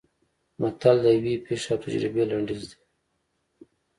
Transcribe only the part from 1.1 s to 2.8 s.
یوې پېښې او تجربې لنډیز دی